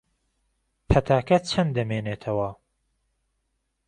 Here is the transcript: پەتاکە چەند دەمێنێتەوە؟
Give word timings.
پەتاکە 0.89 1.37
چەند 1.49 1.71
دەمێنێتەوە؟ 1.77 2.49